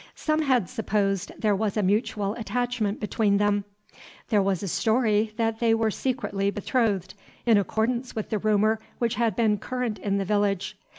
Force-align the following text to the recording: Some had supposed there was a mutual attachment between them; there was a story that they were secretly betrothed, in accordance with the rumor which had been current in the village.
Some 0.15 0.41
had 0.41 0.67
supposed 0.67 1.31
there 1.37 1.55
was 1.55 1.77
a 1.77 1.83
mutual 1.83 2.33
attachment 2.33 2.99
between 2.99 3.37
them; 3.37 3.65
there 4.29 4.41
was 4.41 4.63
a 4.63 4.67
story 4.67 5.31
that 5.37 5.59
they 5.59 5.75
were 5.75 5.91
secretly 5.91 6.49
betrothed, 6.49 7.13
in 7.45 7.59
accordance 7.59 8.15
with 8.15 8.31
the 8.31 8.39
rumor 8.39 8.79
which 8.97 9.13
had 9.13 9.35
been 9.35 9.59
current 9.59 9.99
in 9.99 10.17
the 10.17 10.25
village. 10.25 10.75